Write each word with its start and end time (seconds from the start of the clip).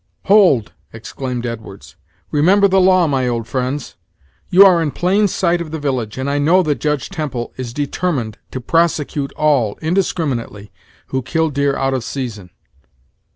"Hold!" 0.25 0.73
exclaimed 0.93 1.45
Edwards. 1.45 1.95
"Remember 2.31 2.67
the 2.67 2.81
law, 2.81 3.05
my 3.05 3.27
old 3.27 3.47
friends. 3.47 3.97
You 4.49 4.65
are 4.65 4.81
in 4.81 4.89
plain 4.89 5.27
sight 5.27 5.61
of 5.61 5.69
the 5.69 5.77
village, 5.77 6.17
and 6.17 6.27
I 6.27 6.39
know 6.39 6.63
that 6.63 6.79
Judge 6.79 7.07
Temple 7.07 7.53
is 7.55 7.71
determined 7.71 8.39
to 8.49 8.59
prosecute 8.59 9.31
all, 9.33 9.77
indiscriminately, 9.79 10.71
who 11.09 11.21
kill 11.21 11.51
deer 11.51 11.75
out 11.75 11.93
of 11.93 12.03
season." 12.03 12.49